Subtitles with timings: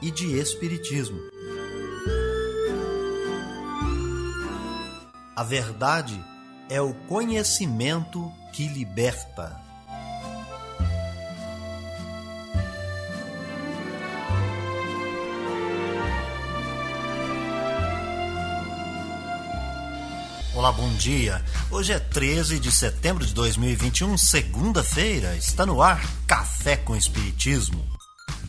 [0.00, 1.20] e de espiritismo.
[5.34, 6.22] A verdade
[6.68, 9.60] é o conhecimento que liberta.
[20.54, 21.40] Olá, bom dia.
[21.70, 25.36] Hoje é 13 de setembro de 2021, segunda-feira.
[25.36, 27.97] Está no ar Café com Espiritismo.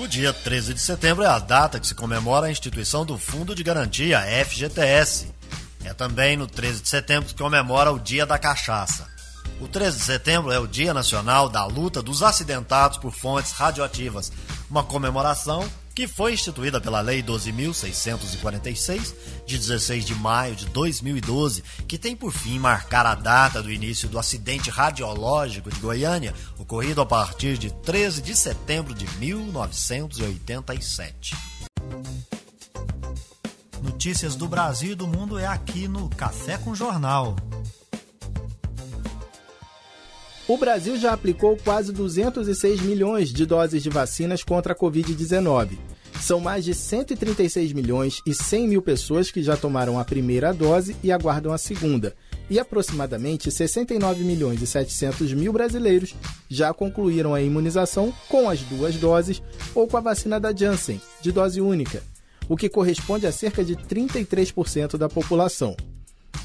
[0.00, 3.54] O dia 13 de setembro é a data que se comemora a instituição do Fundo
[3.54, 5.28] de Garantia, FGTS.
[5.84, 9.06] É também no 13 de setembro que comemora o Dia da Cachaça.
[9.60, 14.32] O 13 de setembro é o Dia Nacional da Luta dos Acidentados por Fontes Radioativas,
[14.70, 21.98] uma comemoração que foi instituída pela Lei 12.646, de 16 de maio de 2012, que
[21.98, 27.06] tem por fim marcar a data do início do acidente radiológico de Goiânia, ocorrido a
[27.06, 31.36] partir de 13 de setembro de 1987.
[33.82, 37.36] Notícias do Brasil e do mundo é aqui no Café com Jornal.
[40.50, 45.78] O Brasil já aplicou quase 206 milhões de doses de vacinas contra a Covid-19.
[46.20, 50.96] São mais de 136 milhões e 100 mil pessoas que já tomaram a primeira dose
[51.04, 52.16] e aguardam a segunda.
[52.50, 56.16] E aproximadamente 69 milhões e 700 mil brasileiros
[56.48, 59.40] já concluíram a imunização com as duas doses
[59.72, 62.02] ou com a vacina da Janssen, de dose única,
[62.48, 65.76] o que corresponde a cerca de 33% da população.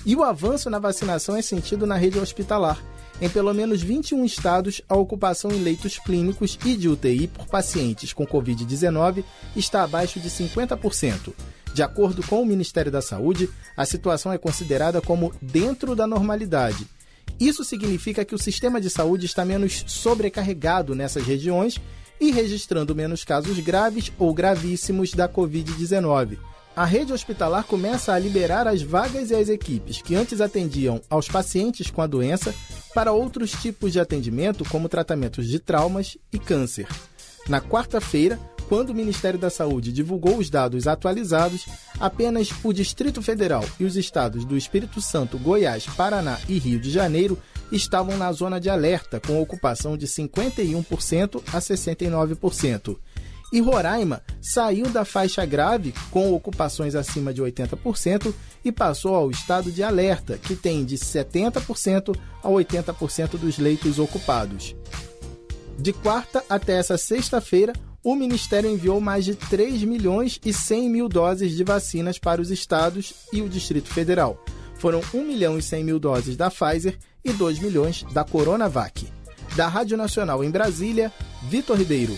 [0.05, 2.79] E o avanço na vacinação é sentido na rede hospitalar
[3.21, 8.11] em pelo menos 21 estados, a ocupação em leitos clínicos e de UTI por pacientes
[8.11, 9.23] com Covid-19
[9.55, 11.33] está abaixo de 50%.
[11.73, 16.87] De acordo com o Ministério da Saúde, a situação é considerada como dentro da normalidade.
[17.39, 21.79] Isso significa que o sistema de saúde está menos sobrecarregado nessas regiões
[22.19, 26.37] e registrando menos casos graves ou gravíssimos da Covid-19
[26.75, 31.27] a rede hospitalar começa a liberar as vagas e as equipes que antes atendiam aos
[31.27, 32.53] pacientes com a doença
[32.95, 36.87] para outros tipos de atendimento, como tratamentos de traumas e câncer.
[37.49, 38.39] Na quarta-feira,
[38.69, 41.65] quando o Ministério da Saúde divulgou os dados atualizados,
[41.99, 46.89] apenas o Distrito Federal e os estados do Espírito Santo, Goiás, Paraná e Rio de
[46.89, 47.37] Janeiro
[47.69, 52.97] estavam na zona de alerta, com ocupação de 51% a 69%
[53.55, 58.33] e Roraima saiu da faixa grave, com ocupações acima de 80%,
[58.65, 64.75] e passou ao estado de alerta, que tem de 70% a 80% dos leitos ocupados.
[65.79, 67.71] De quarta até essa sexta-feira,
[68.03, 72.51] o Ministério enviou mais de 3 milhões e 100 mil doses de vacinas para os
[72.51, 74.37] estados e o Distrito Federal.
[74.79, 79.07] Foram 1 milhão e 100 mil doses da Pfizer e 2 milhões da Coronavac.
[79.55, 81.09] Da Rádio Nacional em Brasília,
[81.49, 82.17] Vitor Ribeiro.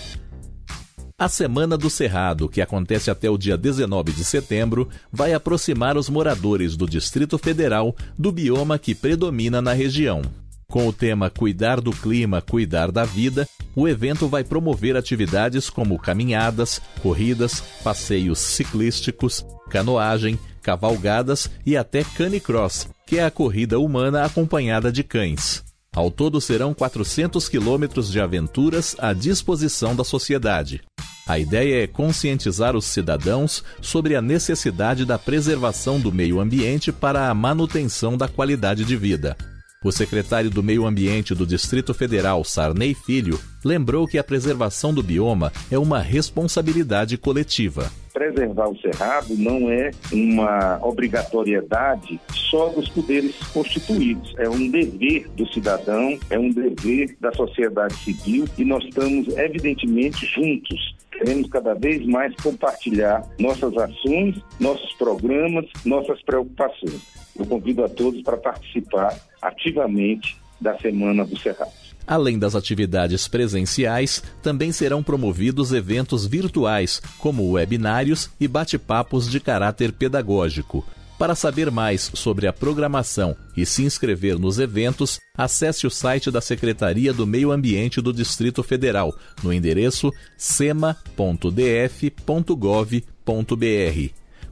[1.19, 6.09] A Semana do Cerrado, que acontece até o dia 19 de setembro, vai aproximar os
[6.09, 10.21] moradores do Distrito Federal do bioma que predomina na região.
[10.67, 15.97] Com o tema Cuidar do Clima, Cuidar da Vida, o evento vai promover atividades como
[15.97, 24.91] caminhadas, corridas, passeios ciclísticos, canoagem, cavalgadas e até canicross, que é a corrida humana acompanhada
[24.91, 25.63] de cães.
[25.95, 30.83] Ao todo serão 400 quilômetros de aventuras à disposição da sociedade.
[31.27, 37.29] A ideia é conscientizar os cidadãos sobre a necessidade da preservação do meio ambiente para
[37.29, 39.35] a manutenção da qualidade de vida.
[39.83, 45.03] O secretário do Meio Ambiente do Distrito Federal, Sarney Filho, lembrou que a preservação do
[45.03, 47.91] bioma é uma responsabilidade coletiva.
[48.11, 54.33] Preservar o cerrado não é uma obrigatoriedade só dos poderes constituídos.
[54.37, 60.25] É um dever do cidadão, é um dever da sociedade civil e nós estamos, evidentemente,
[60.25, 67.01] juntos queremos cada vez mais compartilhar nossas ações, nossos programas, nossas preocupações.
[67.37, 71.71] Eu convido a todos para participar ativamente da Semana do Cerrado.
[72.07, 79.91] Além das atividades presenciais, também serão promovidos eventos virtuais, como webinários e bate-papos de caráter
[79.91, 80.85] pedagógico.
[81.17, 86.39] Para saber mais sobre a programação e se inscrever nos eventos, acesse o site da
[86.39, 90.93] Secretaria do Meio Ambiente do Distrito Federal no endereço sema.df.gov.br.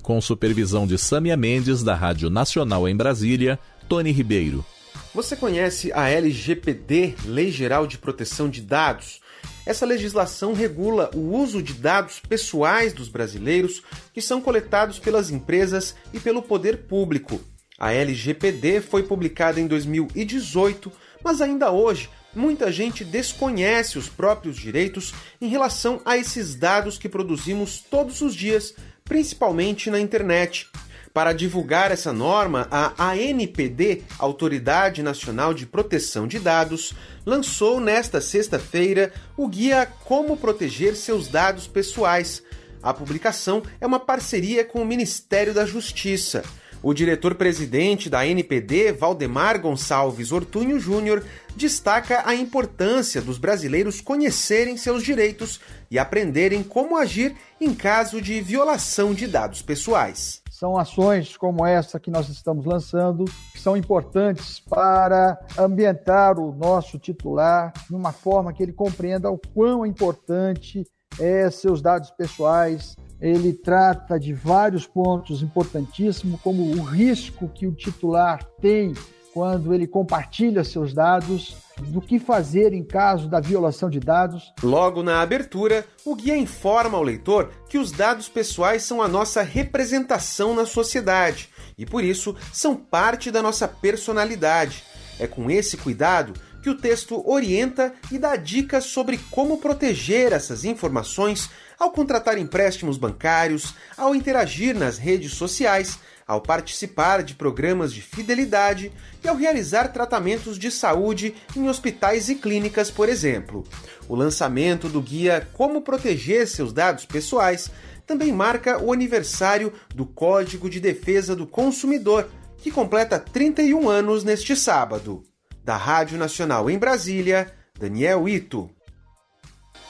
[0.01, 4.65] Com supervisão de Sâmia Mendes, da Rádio Nacional em Brasília, Tony Ribeiro.
[5.13, 9.19] Você conhece a LGPD, Lei Geral de Proteção de Dados?
[9.65, 13.81] Essa legislação regula o uso de dados pessoais dos brasileiros
[14.13, 17.41] que são coletados pelas empresas e pelo poder público.
[17.77, 20.91] A LGPD foi publicada em 2018,
[21.23, 27.09] mas ainda hoje muita gente desconhece os próprios direitos em relação a esses dados que
[27.09, 30.69] produzimos todos os dias, principalmente na internet.
[31.15, 36.93] Para divulgar essa norma, a ANPD, Autoridade Nacional de Proteção de Dados,
[37.25, 42.43] lançou nesta sexta-feira o guia Como Proteger Seus Dados Pessoais.
[42.83, 46.43] A publicação é uma parceria com o Ministério da Justiça.
[46.85, 55.01] O diretor-presidente da NPD, Valdemar Gonçalves Ortunho Júnior, destaca a importância dos brasileiros conhecerem seus
[55.01, 55.59] direitos
[55.89, 60.43] e aprenderem como agir em caso de violação de dados pessoais.
[60.51, 66.99] São ações como essa que nós estamos lançando que são importantes para ambientar o nosso
[66.99, 70.83] titular de uma forma que ele compreenda o quão importante
[71.19, 72.95] é seus dados pessoais.
[73.19, 78.93] Ele trata de vários pontos importantíssimos, como o risco que o titular tem
[79.33, 81.57] quando ele compartilha seus dados,
[81.89, 84.53] do que fazer em caso da violação de dados.
[84.63, 89.41] Logo na abertura, o guia informa ao leitor que os dados pessoais são a nossa
[89.41, 94.85] representação na sociedade e, por isso, são parte da nossa personalidade.
[95.19, 96.33] É com esse cuidado
[96.63, 101.49] que o texto orienta e dá dicas sobre como proteger essas informações
[101.79, 108.91] ao contratar empréstimos bancários, ao interagir nas redes sociais ao participar de programas de fidelidade
[109.23, 113.63] e ao realizar tratamentos de saúde em hospitais e clínicas, por exemplo.
[114.07, 117.69] O lançamento do guia Como Proteger Seus Dados Pessoais
[118.07, 122.27] também marca o aniversário do Código de Defesa do Consumidor,
[122.57, 125.23] que completa 31 anos neste sábado.
[125.63, 128.69] Da Rádio Nacional em Brasília, Daniel Ito.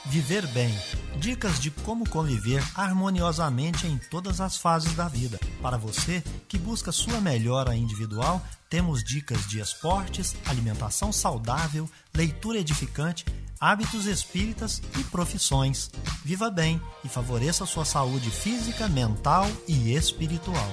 [0.07, 0.74] Viver bem.
[1.18, 5.40] Dicas de como conviver harmoniosamente em todas as fases da vida.
[5.62, 13.25] Para você que busca sua melhora individual, temos dicas de esportes, alimentação saudável, leitura edificante,
[13.60, 15.90] hábitos espíritas e profissões.
[16.24, 20.72] Viva bem e favoreça sua saúde física, mental e espiritual.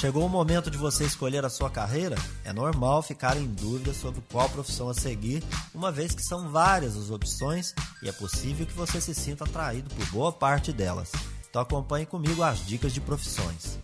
[0.00, 2.16] Chegou o momento de você escolher a sua carreira?
[2.42, 5.44] É normal ficar em dúvida sobre qual profissão a seguir,
[5.74, 9.94] uma vez que são várias as opções e é possível que você se sinta atraído
[9.94, 11.12] por boa parte delas.
[11.50, 13.78] Então acompanhe comigo as dicas de profissões.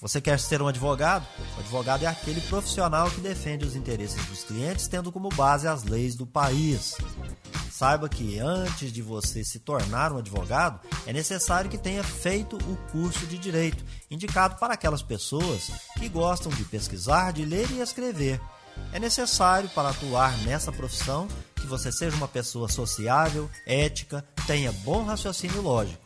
[0.00, 1.26] Você quer ser um advogado?
[1.54, 5.84] O advogado é aquele profissional que defende os interesses dos clientes, tendo como base as
[5.84, 6.96] leis do país.
[7.80, 12.76] Saiba que antes de você se tornar um advogado, é necessário que tenha feito o
[12.92, 18.38] curso de direito, indicado para aquelas pessoas que gostam de pesquisar, de ler e escrever.
[18.92, 25.02] É necessário para atuar nessa profissão que você seja uma pessoa sociável, ética, tenha bom
[25.02, 26.02] raciocínio lógico.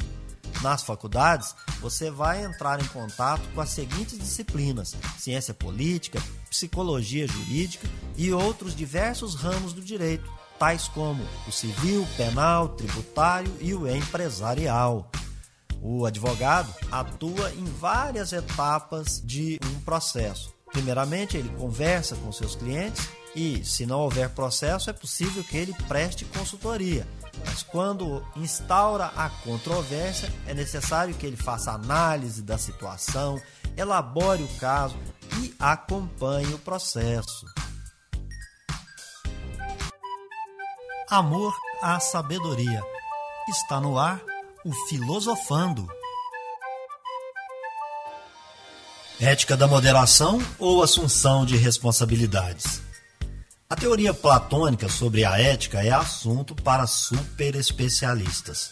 [0.63, 7.89] Nas faculdades, você vai entrar em contato com as seguintes disciplinas: ciência política, psicologia jurídica
[8.17, 10.31] e outros diversos ramos do direito,
[10.65, 15.11] tais como o civil, penal, tributário e o empresarial.
[15.83, 20.55] O advogado atua em várias etapas de um processo.
[20.73, 23.07] Primeiramente, ele conversa com seus clientes
[23.37, 27.07] e, se não houver processo, é possível que ele preste consultoria
[27.45, 33.41] mas quando instaura a controvérsia, é necessário que ele faça análise da situação,
[33.77, 34.97] elabore o caso
[35.43, 37.45] e acompanhe o processo.
[41.11, 42.83] Amor à sabedoria.
[43.47, 44.23] Está no ar
[44.65, 45.87] o Filosofando.
[49.21, 52.81] Ética da moderação ou assunção de responsabilidades?
[53.69, 58.71] A teoria platônica sobre a ética é assunto para super especialistas,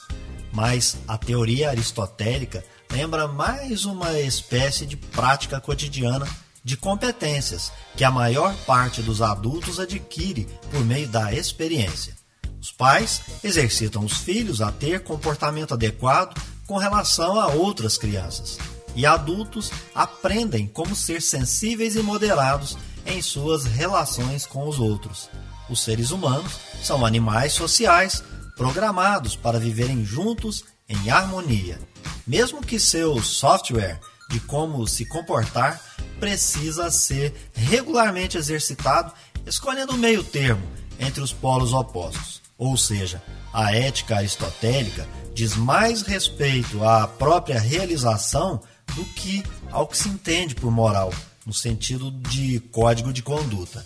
[0.50, 6.26] mas a teoria aristotélica lembra mais uma espécie de prática cotidiana
[6.64, 12.21] de competências que a maior parte dos adultos adquire por meio da experiência.
[12.62, 18.56] Os pais exercitam os filhos a ter comportamento adequado com relação a outras crianças.
[18.94, 25.28] E adultos aprendem como ser sensíveis e moderados em suas relações com os outros.
[25.68, 26.52] Os seres humanos
[26.84, 28.22] são animais sociais
[28.56, 31.80] programados para viverem juntos em harmonia.
[32.24, 33.98] Mesmo que seu software
[34.30, 35.80] de como se comportar
[36.20, 39.12] precisa ser regularmente exercitado,
[39.44, 40.62] escolhendo o meio termo
[41.00, 42.41] entre os polos opostos.
[42.56, 48.60] Ou seja, a ética aristotélica diz mais respeito à própria realização
[48.94, 51.12] do que ao que se entende por moral,
[51.46, 53.84] no sentido de código de conduta.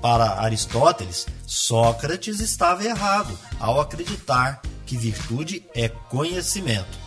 [0.00, 6.98] Para Aristóteles, Sócrates estava errado ao acreditar que virtude é conhecimento.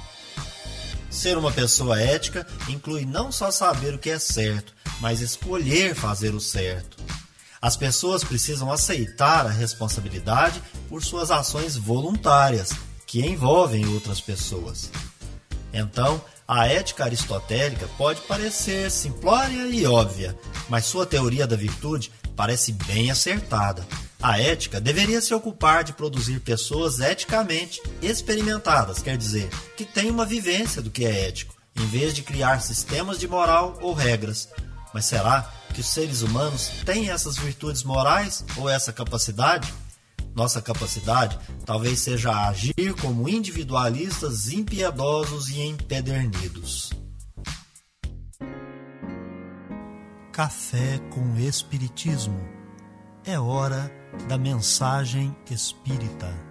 [1.09, 6.33] Ser uma pessoa ética inclui não só saber o que é certo, mas escolher fazer
[6.33, 6.94] o certo.
[7.65, 12.69] As pessoas precisam aceitar a responsabilidade por suas ações voluntárias,
[13.07, 14.91] que envolvem outras pessoas.
[15.73, 20.37] Então, a ética aristotélica pode parecer simplória e óbvia,
[20.69, 23.83] mas sua teoria da virtude parece bem acertada.
[24.21, 30.23] A ética deveria se ocupar de produzir pessoas eticamente experimentadas, quer dizer, que têm uma
[30.23, 34.49] vivência do que é ético, em vez de criar sistemas de moral ou regras.
[34.93, 39.73] Mas será que os seres humanos têm essas virtudes morais ou essa capacidade?
[40.33, 46.91] Nossa capacidade talvez seja agir como individualistas impiedosos e empedernidos.
[50.31, 52.39] Café com Espiritismo.
[53.25, 53.91] É hora
[54.29, 56.44] da mensagem espírita.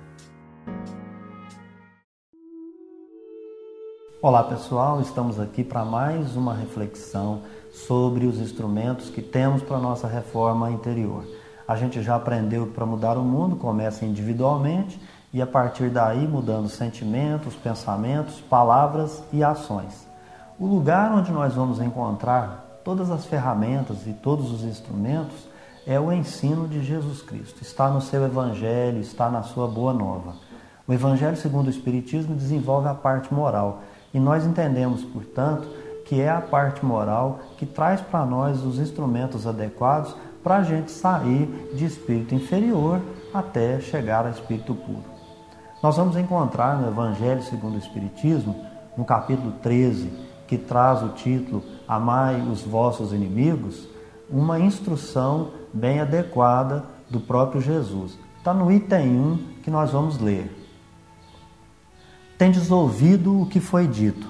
[4.24, 7.42] Olá pessoal, estamos aqui para mais uma reflexão
[7.74, 11.26] sobre os instrumentos que temos para a nossa reforma interior.
[11.68, 14.98] A gente já aprendeu que para mudar o mundo começa individualmente
[15.30, 20.08] e a partir daí mudando sentimentos, pensamentos, palavras e ações.
[20.58, 25.46] O lugar onde nós vamos encontrar todas as ferramentas e todos os instrumentos
[25.86, 27.60] é o ensino de Jesus Cristo.
[27.60, 30.32] Está no seu Evangelho, está na sua Boa Nova.
[30.88, 33.82] O Evangelho segundo o Espiritismo desenvolve a parte moral
[34.14, 35.68] e nós entendemos, portanto,
[36.04, 40.92] que é a parte moral que traz para nós os instrumentos adequados para a gente
[40.92, 43.00] sair de espírito inferior
[43.32, 45.04] até chegar a espírito puro.
[45.82, 48.54] Nós vamos encontrar no Evangelho segundo o Espiritismo,
[48.96, 50.10] no capítulo 13,
[50.46, 53.88] que traz o título Amai os vossos inimigos,
[54.30, 58.18] uma instrução bem adequada do próprio Jesus.
[58.38, 60.63] Está no item 1 que nós vamos ler.
[62.36, 64.28] Tendes ouvido o que foi dito: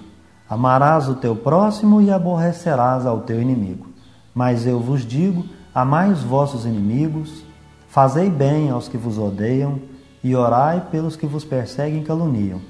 [0.49, 3.89] Amarás o teu próximo e aborrecerás ao teu inimigo.
[4.35, 5.45] Mas eu vos digo:
[5.75, 7.45] amai os vossos inimigos,
[7.89, 9.81] fazei bem aos que vos odeiam
[10.23, 12.61] e orai pelos que vos perseguem e caluniam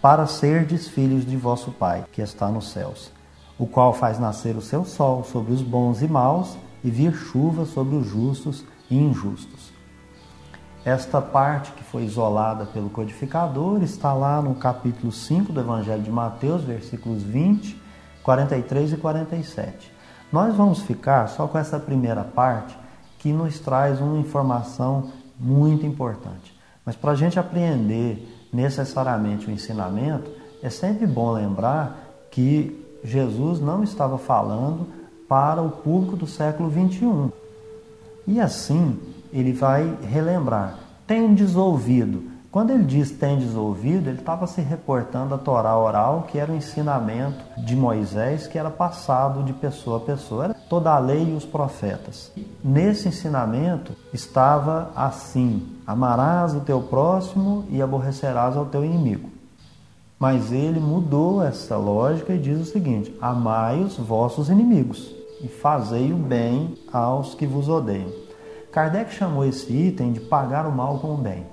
[0.00, 3.10] para serdes filhos de vosso Pai, que está nos céus,
[3.58, 7.64] o qual faz nascer o seu sol sobre os bons e maus e vir chuva
[7.64, 9.55] sobre os justos e injustos.
[10.86, 16.12] Esta parte que foi isolada pelo codificador está lá no capítulo 5 do Evangelho de
[16.12, 17.76] Mateus, versículos 20,
[18.22, 19.92] 43 e 47.
[20.32, 22.78] Nós vamos ficar só com essa primeira parte
[23.18, 26.56] que nos traz uma informação muito importante.
[26.84, 30.30] Mas para a gente apreender necessariamente o ensinamento,
[30.62, 31.98] é sempre bom lembrar
[32.30, 34.86] que Jesus não estava falando
[35.28, 37.32] para o público do século 21.
[38.24, 42.36] E assim, ele vai relembrar: tendes ouvido.
[42.50, 46.56] Quando ele diz tendes ouvido, ele estava se reportando à Torá oral, que era o
[46.56, 51.36] ensinamento de Moisés, que era passado de pessoa a pessoa, era toda a lei e
[51.36, 52.32] os profetas.
[52.64, 59.28] Nesse ensinamento estava assim: Amarás o teu próximo e aborrecerás ao teu inimigo.
[60.18, 66.12] Mas ele mudou essa lógica e diz o seguinte: Amai os vossos inimigos e fazei
[66.12, 68.25] o bem aos que vos odeiam.
[68.76, 71.46] Kardec chamou esse item de pagar o mal com o bem.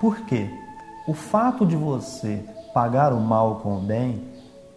[0.00, 0.48] Por quê?
[1.08, 4.22] O fato de você pagar o mal com o bem,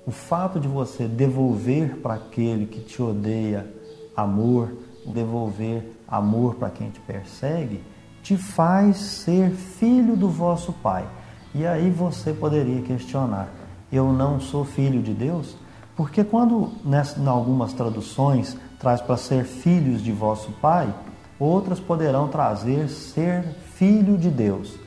[0.08, 3.72] o fato de você devolver para aquele que te odeia
[4.18, 4.74] amor,
[5.06, 7.84] devolver amor para quem te persegue,
[8.24, 11.08] te faz ser filho do vosso Pai.
[11.54, 13.50] E aí você poderia questionar:
[13.92, 15.56] eu não sou filho de Deus?
[15.96, 20.94] Porque quando nessa, em algumas traduções traz para ser filhos de vosso Pai,
[21.40, 23.44] outras poderão trazer ser
[23.76, 24.78] filho de Deus.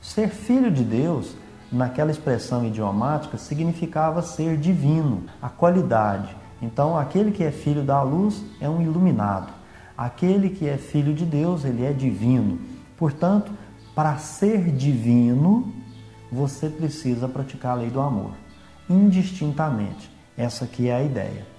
[0.00, 1.36] Ser filho de Deus,
[1.70, 6.34] naquela expressão idiomática, significava ser divino, a qualidade.
[6.62, 9.52] Então, aquele que é filho da luz é um iluminado.
[9.96, 12.58] Aquele que é filho de Deus, ele é divino.
[12.96, 13.52] Portanto,
[13.94, 15.70] para ser divino,
[16.30, 18.30] você precisa praticar a lei do amor,
[18.88, 20.10] indistintamente.
[20.38, 21.51] Essa aqui é a ideia.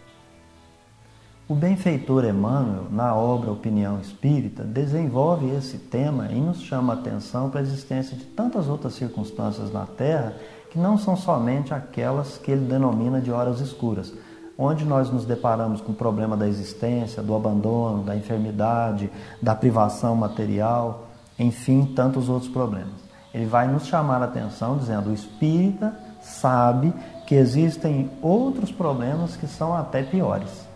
[1.53, 7.51] O benfeitor Emmanuel, na obra Opinião Espírita, desenvolve esse tema e nos chama a atenção
[7.51, 10.33] para a existência de tantas outras circunstâncias na Terra
[10.72, 14.12] que não são somente aquelas que ele denomina de horas escuras,
[14.57, 20.15] onde nós nos deparamos com o problema da existência, do abandono, da enfermidade, da privação
[20.15, 21.05] material,
[21.38, 22.95] enfim, tantos outros problemas.
[23.31, 26.91] Ele vai nos chamar a atenção dizendo: o espírita sabe
[27.27, 30.73] que existem outros problemas que são até piores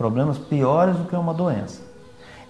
[0.00, 1.82] problemas piores do que uma doença.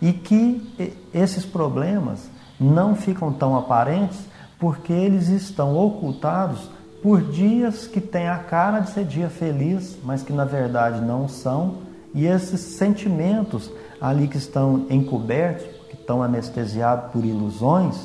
[0.00, 2.30] E que esses problemas
[2.60, 4.20] não ficam tão aparentes
[4.56, 6.70] porque eles estão ocultados
[7.02, 11.26] por dias que têm a cara de ser dia feliz, mas que na verdade não
[11.26, 11.78] são,
[12.14, 13.68] e esses sentimentos
[14.00, 17.96] ali que estão encobertos, que estão anestesiados por ilusões,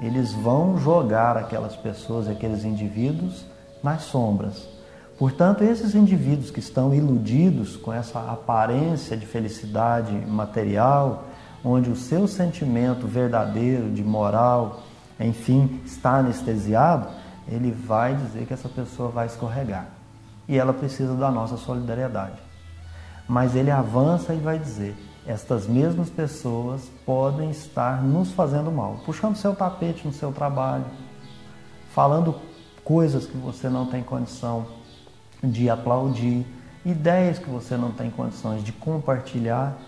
[0.00, 3.46] eles vão jogar aquelas pessoas, aqueles indivíduos
[3.80, 4.77] nas sombras.
[5.18, 11.24] Portanto, esses indivíduos que estão iludidos com essa aparência de felicidade material,
[11.64, 14.80] onde o seu sentimento verdadeiro de moral,
[15.18, 17.08] enfim, está anestesiado,
[17.48, 19.88] ele vai dizer que essa pessoa vai escorregar.
[20.46, 22.38] E ela precisa da nossa solidariedade.
[23.26, 24.96] Mas ele avança e vai dizer:
[25.26, 30.84] estas mesmas pessoas podem estar nos fazendo mal, puxando seu tapete no seu trabalho,
[31.90, 32.36] falando
[32.84, 34.77] coisas que você não tem condição
[35.42, 36.44] de aplaudir,
[36.84, 39.78] ideias que você não tem condições de compartilhar,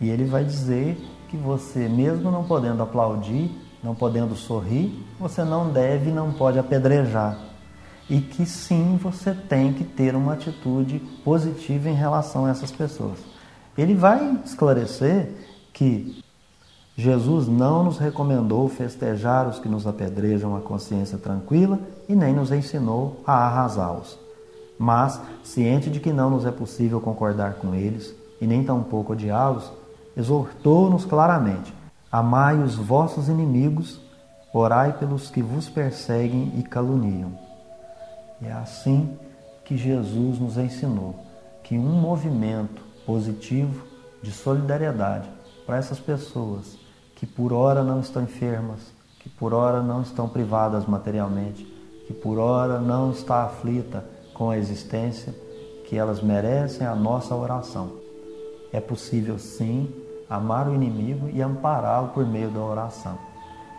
[0.00, 0.96] e ele vai dizer
[1.28, 3.50] que você, mesmo não podendo aplaudir,
[3.82, 7.38] não podendo sorrir, você não deve, não pode apedrejar.
[8.08, 13.18] E que sim, você tem que ter uma atitude positiva em relação a essas pessoas.
[13.78, 15.30] Ele vai esclarecer
[15.72, 16.22] que
[16.96, 21.78] Jesus não nos recomendou festejar os que nos apedrejam a consciência tranquila
[22.08, 24.18] e nem nos ensinou a arrasá-los
[24.82, 29.70] mas, ciente de que não nos é possível concordar com eles e nem tampouco odiá-los,
[30.16, 31.70] exortou-nos claramente:
[32.10, 34.00] Amai os vossos inimigos,
[34.54, 37.38] orai pelos que vos perseguem e caluniam.
[38.40, 39.18] E é assim
[39.66, 41.14] que Jesus nos ensinou
[41.62, 43.84] que um movimento positivo
[44.22, 45.28] de solidariedade
[45.66, 46.78] para essas pessoas
[47.16, 48.80] que por hora não estão enfermas,
[49.18, 51.64] que por hora não estão privadas materialmente,
[52.06, 54.02] que por hora não está aflita
[54.40, 55.34] com a existência
[55.84, 57.98] que elas merecem a nossa oração.
[58.72, 59.94] É possível sim
[60.30, 63.18] amar o inimigo e ampará-lo por meio da oração,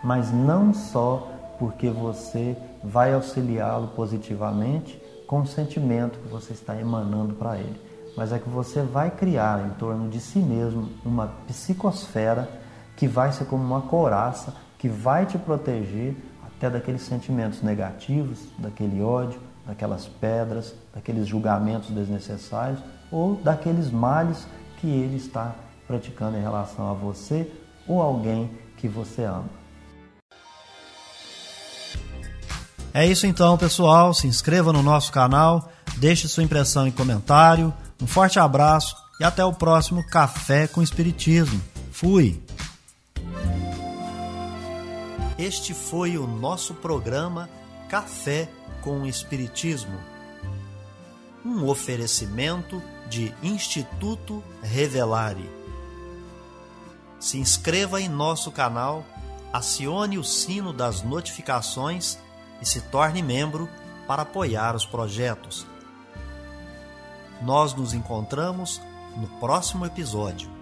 [0.03, 7.33] mas não só porque você vai auxiliá-lo positivamente com o sentimento que você está emanando
[7.33, 7.81] para ele,
[8.15, 12.47] mas é que você vai criar em torno de si mesmo uma psicosfera
[12.95, 19.01] que vai ser como uma couraça que vai te proteger até daqueles sentimentos negativos, daquele
[19.01, 22.79] ódio, daquelas pedras, daqueles julgamentos desnecessários
[23.11, 24.45] ou daqueles males
[24.79, 25.55] que ele está
[25.87, 27.51] praticando em relação a você
[27.87, 29.49] ou alguém que você ama.
[32.93, 34.13] É isso então, pessoal.
[34.13, 37.73] Se inscreva no nosso canal, deixe sua impressão e comentário.
[38.01, 41.61] Um forte abraço e até o próximo Café com Espiritismo.
[41.91, 42.41] Fui!
[45.37, 47.49] Este foi o nosso programa
[47.89, 48.49] Café
[48.81, 49.99] com o Espiritismo.
[51.45, 55.49] Um oferecimento de Instituto Revelare.
[57.19, 59.05] Se inscreva em nosso canal,
[59.53, 62.17] acione o sino das notificações
[62.61, 63.69] e se torne membro
[64.07, 65.65] para apoiar os projetos.
[67.41, 68.81] Nós nos encontramos
[69.17, 70.60] no próximo episódio.